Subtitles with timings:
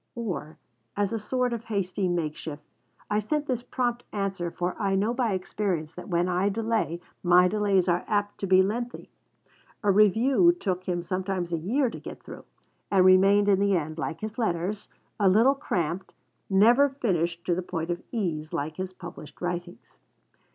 [0.15, 0.57] or,
[0.97, 2.63] as a sort of hasty makeshift:
[3.11, 7.47] 'I send this prompt answer, for I know by experience that when I delay my
[7.47, 9.11] delays are apt to be lengthy.'
[9.83, 12.45] A review took him sometimes a year to get through;
[12.89, 16.15] and remained in the end, like his letters, a little cramped,
[16.49, 19.99] never finished to the point of ease, like his published writings.